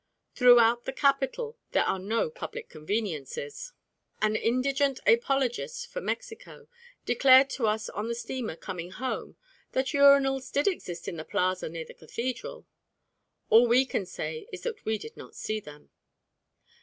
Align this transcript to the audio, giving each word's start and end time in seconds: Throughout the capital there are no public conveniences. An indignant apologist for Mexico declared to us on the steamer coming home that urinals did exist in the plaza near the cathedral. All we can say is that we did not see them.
Throughout 0.33 0.85
the 0.85 0.93
capital 0.93 1.59
there 1.73 1.83
are 1.85 1.99
no 1.99 2.31
public 2.31 2.69
conveniences. 2.69 3.71
An 4.19 4.35
indignant 4.35 4.99
apologist 5.05 5.85
for 5.85 6.01
Mexico 6.01 6.67
declared 7.05 7.51
to 7.51 7.67
us 7.67 7.87
on 7.87 8.07
the 8.07 8.15
steamer 8.15 8.55
coming 8.55 8.89
home 8.89 9.35
that 9.73 9.93
urinals 9.93 10.51
did 10.51 10.65
exist 10.67 11.07
in 11.07 11.17
the 11.17 11.23
plaza 11.23 11.69
near 11.69 11.85
the 11.85 11.93
cathedral. 11.93 12.65
All 13.51 13.67
we 13.67 13.85
can 13.85 14.07
say 14.07 14.47
is 14.51 14.61
that 14.61 14.85
we 14.85 14.97
did 14.97 15.15
not 15.15 15.35
see 15.35 15.59
them. 15.59 15.91